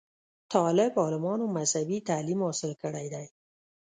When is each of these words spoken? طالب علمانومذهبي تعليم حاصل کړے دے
طالب 0.51 0.93
علمانومذهبي 1.05 1.97
تعليم 2.09 2.39
حاصل 2.47 2.71
کړے 2.81 3.05
دے 3.13 3.25